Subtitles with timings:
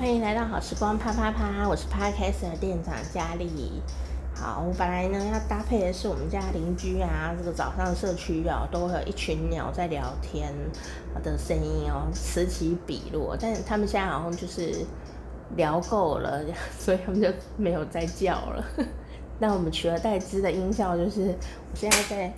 [0.00, 3.82] 欢迎来到好时光啪啪啪，我是 Podcast 的店长佳丽。
[4.34, 10.54] 好，我本来呢要搭配的是我们家邻居啊，这个早上社区啊都会有一群鸟在聊天
[11.22, 13.36] 的声音哦，此起彼落。
[13.38, 14.74] 但是他们现在好像就是
[15.54, 16.42] 聊够了，
[16.80, 17.28] 所以他们就
[17.58, 18.64] 没有再叫了。
[19.38, 21.26] 那我们取而代之的音效就是，
[21.70, 22.32] 我现在在，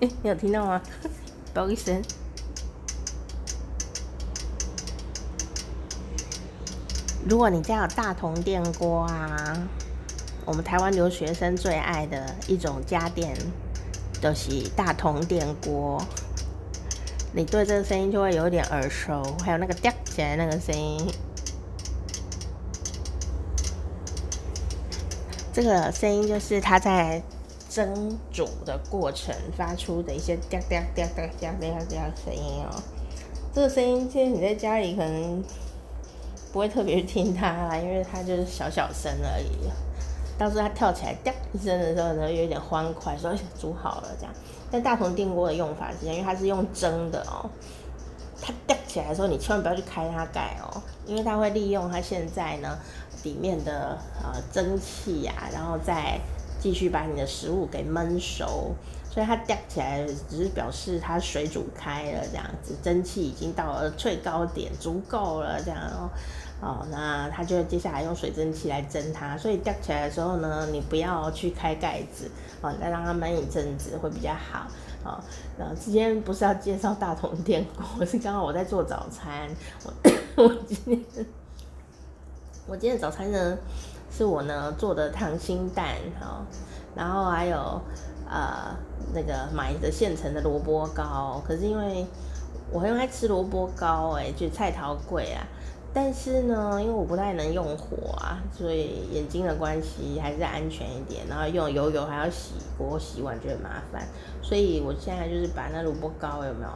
[0.00, 0.80] 你 有听到吗？
[1.52, 1.94] 不好意思。
[7.24, 9.56] 如果你家有大同电锅啊，
[10.44, 13.32] 我们台湾留学生最爱的一种家电，
[14.20, 16.02] 就是大同电锅。
[17.32, 21.00] 你对这个声音就会有点耳熟，还有那个掉起来那个声音，
[25.52, 27.22] 这个声音就是它在
[27.70, 32.82] 蒸煮的过程发出的一些掉掉掉掉掉掉掉声音哦。
[33.54, 35.44] 这个声音，其实你在家里可能。
[36.52, 39.70] 不会特别去听它啦，因为它就是小小声而已。
[40.38, 44.34] 当时它跳起来掉一声的时候呢，有点欢快，说煮好了这样。
[44.70, 47.48] 但大同电锅的用法是，因为它是用蒸的哦。
[48.40, 52.76] 它掉起来的时候，你千万不要去开它盖哦，因为它会利用它现在呢
[53.22, 56.18] 里面的呃蒸汽呀、然后再
[56.58, 58.74] 继续把你的食物给焖熟。
[59.12, 66.08] 所以它掉起来只是表示它水煮开了这样子，蒸汽已经到了最高点，足够了这样哦。
[66.62, 69.36] 哦，那它就接下来用水蒸气来蒸它。
[69.36, 72.30] 所以掉起来的时候呢，你不要去开盖子，
[72.62, 74.66] 哦，再让它焖一阵子会比较好。
[75.04, 75.20] 哦，
[75.58, 79.46] 那今天不是要介绍大同电锅，是刚好我在做早餐。
[79.84, 79.92] 我
[80.42, 81.26] 我今天
[82.66, 83.58] 我今天早餐呢，
[84.10, 86.46] 是我呢做的溏心蛋，哦，
[86.96, 87.78] 然后还有。
[88.32, 88.74] 呃，
[89.12, 92.06] 那个买的现成的萝卜糕，可是因为
[92.70, 95.46] 我很爱吃萝卜糕，哎，就菜头贵啊。
[95.94, 101.26] 但是呢，因为我不太能用火啊，所以眼睛的关系还是安全一点。
[101.28, 104.08] 然后用油油还要洗锅洗碗就很麻烦，
[104.40, 106.70] 所以我现在就是把那萝卜糕有没有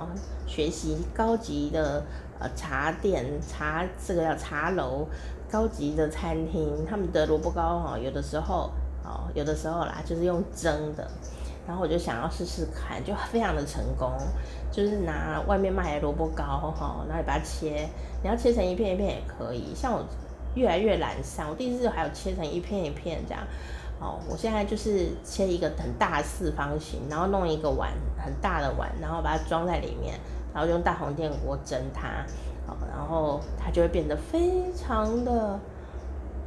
[0.47, 2.05] 学习高级的
[2.39, 5.09] 呃茶店茶这个叫茶楼
[5.51, 8.71] 高级的餐厅，他们的萝卜糕哈，有的时候
[9.03, 11.11] 哦，有的时候啦，就是用蒸的。
[11.67, 14.13] 然后我就想要试试看，就非常的成功，
[14.71, 17.89] 就是拿外面卖的萝卜糕哈，然后把它切，
[18.23, 19.75] 你要切成一片一片也可以。
[19.75, 20.05] 像我
[20.55, 23.43] 越来越懒散，我第一次还有切成一片一片这样。
[23.99, 30.15] 哦，我现在就是切一个很大四方形，然后弄一个碗很大的碗，然后把它装在里面，
[30.55, 32.25] 然后用大红电锅蒸它，
[32.69, 35.59] 哦，然后它就会变得非常的。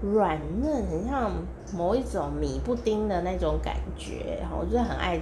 [0.01, 1.31] 软嫩，很像
[1.73, 5.19] 某一种米布丁的那种感觉，我就很爱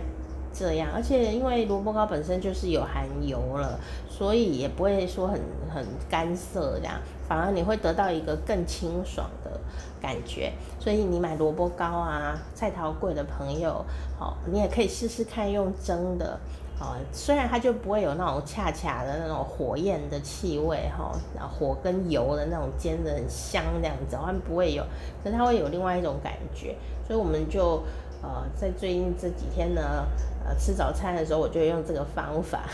[0.54, 0.90] 这样。
[0.94, 5.42] 而且因为萝卜糕本身就是有含油了，所以也不会说很
[5.74, 6.96] 很干涩这样，
[7.28, 9.60] 反而你会得到一个更清爽的
[10.00, 10.54] 感觉。
[10.80, 13.84] 所以你买萝卜糕啊，菜头粿的朋友，
[14.20, 16.40] 好，你也可以试试看用蒸的。
[16.80, 24.84] 哦，虽然它就不会有那种恰恰的那种火焰的气味哈，然后火跟油的那种煎的很香这样子，好像不会有，
[25.24, 26.76] 可是它会有另外一种感觉，
[27.08, 27.82] 所以我们就
[28.22, 30.06] 呃在最近这几天呢，
[30.46, 32.66] 呃吃早餐的时候，我就用这个方法，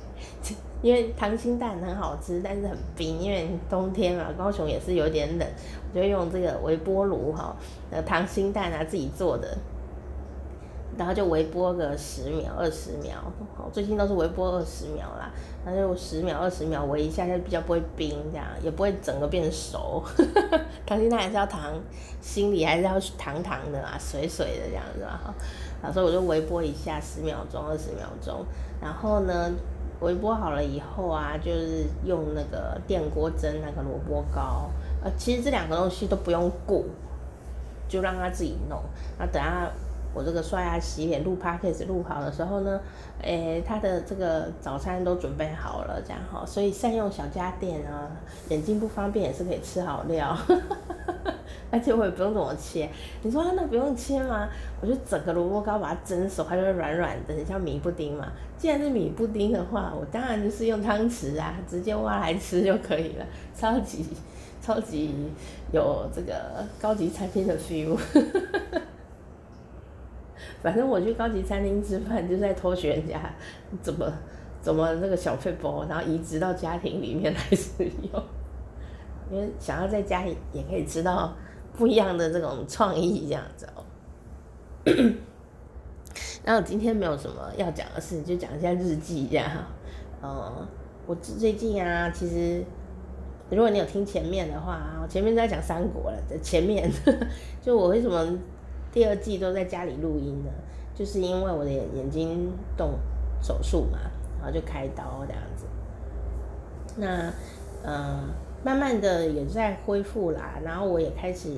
[0.82, 5.48] 因为溏心蛋很好吃，但是很冰，因为冬天嘛，高雄也是有点冷，
[5.94, 7.56] 我就用这个微波炉哈，
[7.90, 9.56] 呃溏心蛋啊自己做的。
[10.98, 13.14] 然后就微波个十秒、二十秒，
[13.72, 15.30] 最近都是微波二十秒啦。
[15.64, 20.02] 然后就十秒、二十秒微一下，就比较不会冰，这样也不会整个变熟。
[20.84, 21.72] 溏心蛋还是要糖，
[22.20, 25.32] 心里还是要糖糖的啊，水水的这样子嘛。
[25.80, 28.44] 哈，所以我就微波一下，十秒钟、二十秒钟。
[28.82, 29.52] 然后呢，
[30.00, 34.68] 微波好了以后啊，就是用那个电锅蒸那个萝卜糕。
[35.04, 36.86] 呃，其实这两个东西都不用顾，
[37.88, 38.82] 就让它自己弄。
[39.16, 39.70] 那等下。
[40.14, 42.80] 我这个刷牙洗脸录 podcast 录好的时候呢，
[43.22, 48.10] 诶、他的这个早餐都准备好了，这样哈，所以善用小家电啊，
[48.48, 50.36] 眼睛不方便也是可以吃好料，
[51.70, 52.88] 而且我也不用怎么切。
[53.22, 54.48] 你说那不用切吗？
[54.80, 58.32] 我就整个萝卜糕把它蒸熟，它就会软软的，很像米布丁嘛。
[58.56, 64.04] 既然是米布丁的话，我当然就是用汤匙啊，直接挖来吃就可以了，超级
[64.60, 65.14] 超级
[65.70, 67.96] 有这个高级餐厅的 feel。
[70.62, 73.20] 反正我去高级餐厅吃饭，就是在偷学人家
[73.80, 74.12] 怎么
[74.60, 78.22] 怎么那个小费包，然后移植到家庭里面来使用。
[79.30, 81.32] 因为想要在家里也可以吃到
[81.76, 83.84] 不一样的这种创意，这样子哦。
[86.44, 89.46] 然后今天没有什么要讲的事，就讲一下日记这样。
[90.22, 90.66] 嗯，
[91.06, 92.64] 我最近啊，其实
[93.50, 96.90] 如果你有听前面的话，我前面在讲三国了，前面
[97.60, 98.26] 就我为什么
[98.92, 100.50] 第二季都在家里录音呢？
[100.94, 102.98] 就是因为我的眼睛动
[103.40, 103.98] 手术嘛，
[104.38, 105.66] 然后就开刀这样子。
[106.96, 107.32] 那
[107.84, 108.24] 嗯，
[108.64, 111.50] 慢慢的也在恢复啦，然后我也开始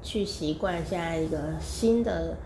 [0.00, 2.36] 去习惯现在一个新的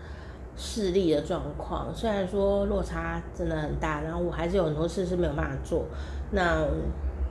[0.57, 1.93] 视力的状况。
[1.93, 5.85] 虽然说落差真的很大，然后我还是有很多事是没有办法做。
[6.31, 6.65] 那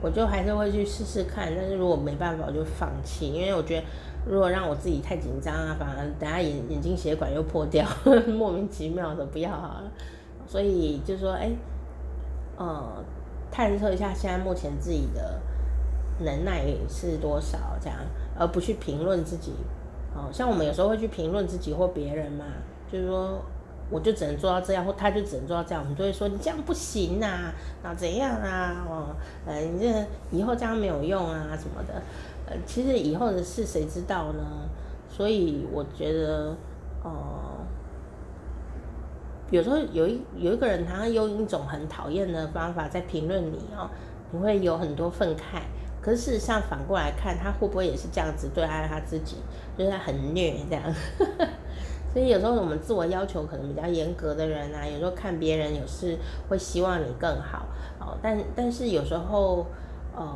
[0.01, 3.83] 我就还是会去试试看，但是如果没办法，我就放弃，因为我觉得
[4.25, 7.85] 如果让我自己太紧张啊，反而等下眼眼睛血管又破掉，
[8.27, 9.91] 莫名其妙的不要好了。
[10.47, 11.57] 所以就说，哎、欸，
[12.57, 13.03] 呃，
[13.51, 15.39] 探测一下现在目前自己的
[16.19, 17.97] 能耐是多少，这样，
[18.37, 19.53] 而不去评论自己。
[20.15, 22.45] 哦，像我们有时候会去评论自己或别人嘛，
[22.91, 23.41] 就是说。
[23.89, 27.51] 我就只能做到这样，或他就只能做到这样，我们就会说你这样不行呐，
[27.83, 29.15] 那怎样啊，哦，
[29.45, 32.01] 呃，你这以后这样没有用啊什么的，
[32.45, 34.43] 呃，其实以后的事谁知道呢？
[35.09, 36.55] 所以我觉得，
[37.03, 37.65] 哦、
[39.49, 43.89] 有时候有一有一个人，他用一种很讨厌的方法在评论你哦，
[44.31, 45.61] 你会有很多愤慨。
[46.01, 49.35] 可是事实上反过来看，他会不会也是这样子对待他自己？
[49.77, 50.83] 就是他很虐这样。
[52.11, 56.17] 所以有时候我们自我要求可能比较严格的人啊，有时候看别人有事
[56.49, 57.65] 会希望你更好
[57.99, 59.65] 哦，但但是有时候
[60.15, 60.35] 呃，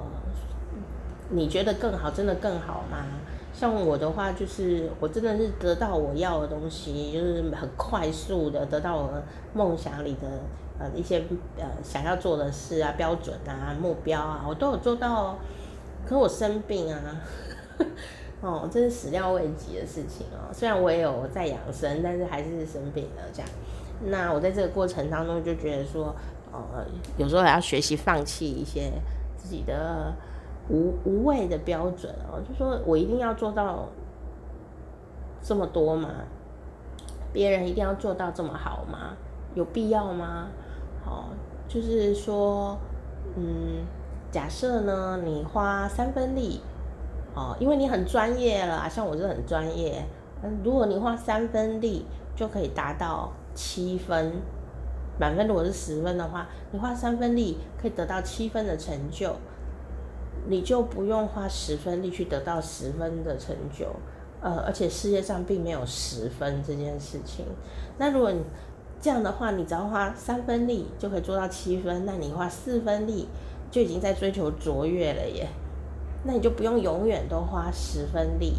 [1.29, 3.05] 你觉得更好真的更好吗？
[3.53, 9.09] 像我的话，就是我真的是得到我要的东西，就是很快速的得到我
[9.53, 10.27] 梦想里的
[10.79, 11.23] 呃一些
[11.57, 15.35] 呃想要做的事啊、标准啊、目标啊，我都有做到哦。
[16.05, 16.99] 可我生病啊。
[18.43, 20.51] 哦，这是始料未及的事情哦。
[20.51, 23.49] 虽然我也有在养生，但是还是生病了这样。
[24.05, 26.13] 那我在这个过程当中就觉得说，
[26.51, 26.85] 呃，
[27.15, 28.91] 有时候还要学习放弃一些
[29.37, 30.13] 自己的
[30.67, 32.41] 无无谓的标准哦。
[32.45, 33.87] 就说我一定要做到
[35.41, 36.09] 这么多吗？
[37.31, 39.15] 别人一定要做到这么好吗？
[39.55, 40.49] 有必要吗？
[41.05, 41.29] 哦，
[41.69, 42.77] 就是说，
[43.37, 43.85] 嗯，
[44.31, 46.59] 假设呢，你花三分力。
[47.35, 50.05] 哦，因为你很专业了，像我是很专业。
[50.43, 54.33] 嗯，如果你花三分力就可以达到七分，
[55.19, 59.35] 满分如果是十分的话，你花三分力可以得到七分的成就，
[60.47, 63.87] 你就不用花十分力去得到十分的成就。
[64.41, 67.45] 呃，而且世界上并没有十分这件事情。
[67.97, 68.41] 那如果你
[68.99, 73.27] 这样的话，你只要花三分力就可以做到七分，那你花四分力
[73.71, 75.47] 就已经在追求卓越了耶。
[76.23, 78.55] 那你就不用永远都花十分力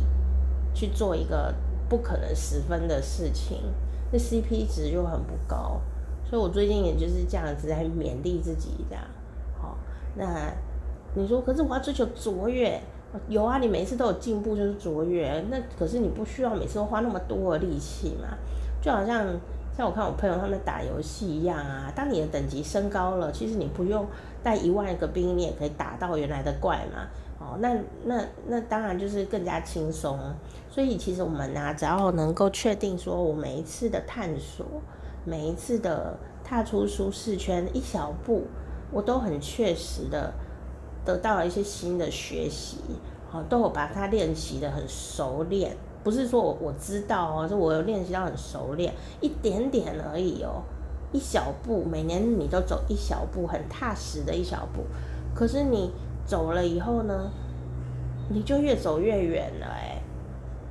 [0.75, 1.55] 去做一个
[1.89, 3.63] 不可能十分的事情，
[4.13, 5.81] 那 CP 值就很不高。
[6.25, 9.05] 所以我最近也就是这样子在勉励自己，这样。
[9.61, 9.77] 好，
[10.17, 10.53] 那
[11.15, 12.81] 你说，可是我要追求卓越，
[13.29, 15.41] 有啊，你每次都有进步就是卓越。
[15.51, 18.37] 那可是你不需要每次都花那么多的力气嘛？
[18.81, 19.27] 就好像
[19.77, 24.07] 像我看我朋友他们打游戏一样啊，当你的等级升高了，其实你不用
[24.43, 27.07] 带一万个兵，你也可以打到原来的怪嘛。
[27.61, 30.19] 那那那当然就是更加轻松。
[30.71, 34.67] 所以其实我们呢、只要能够确定说，我每一次的探索，
[35.25, 38.43] 每一次的踏出舒适圈一小步，
[38.91, 40.33] 我都很确实的
[41.05, 42.79] 得到了一些新的学习。
[43.31, 45.77] 好，都有把它练习的很熟练。
[46.03, 50.63] 不是说我我知道哦，是我有练习到很熟练，一点点而已哦，
[51.13, 54.83] 一小步，每年你都走一小步，很踏实的一小步。
[55.35, 55.93] 可是你。
[56.27, 57.31] 走了以后呢，
[58.29, 59.99] 你就越走越远了哎，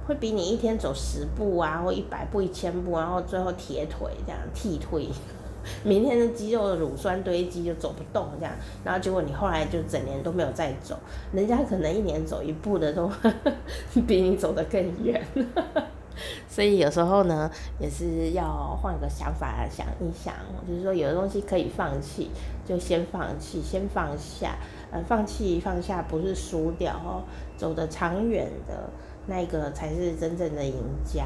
[0.08, 5.08] 会比你一天走十步啊，或一百步、一千步，然后最后铁腿这样踢腿，
[5.84, 10.98] 明天的肌肉的乳酸堆积就走不动这样，然后结果你后来就整年都没有再走，
[11.32, 13.10] 人家可能一年走一步的都
[14.08, 15.22] 比你走得更远。
[16.48, 20.32] 所以有时候呢，也是要换个想法想一想，
[20.68, 22.30] 就是说有的东西可以放弃，
[22.64, 24.56] 就先放弃，先放下。
[24.94, 27.24] 呃，放弃放下不是输掉哦，
[27.58, 28.88] 走得长远的
[29.26, 31.24] 那个才是真正的赢家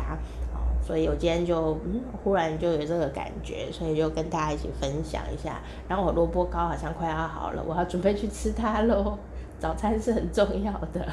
[0.54, 0.72] 哦。
[0.82, 1.78] 所以我今天就，
[2.24, 5.60] 忽然就有这个感觉，所以就跟大家一起分享一下。
[5.90, 9.18] 然后我萝卜糕好像快要好了，我要准备去吃它喽。
[9.60, 11.06] 早餐是很重要的。